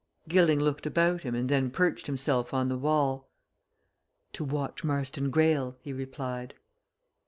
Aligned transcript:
Gilling 0.27 0.59
looked 0.59 0.87
about 0.87 1.21
him 1.21 1.35
and 1.35 1.47
then 1.47 1.69
perched 1.69 2.07
himself 2.07 2.55
on 2.55 2.65
the 2.69 2.77
wall. 2.79 3.29
"To 4.33 4.43
watch 4.43 4.83
Marston 4.83 5.29
Greyle," 5.29 5.77
he 5.79 5.93
replied. 5.93 6.55